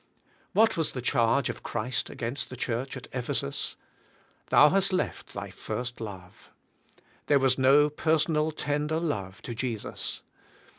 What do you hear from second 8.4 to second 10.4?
tender love to Jesus.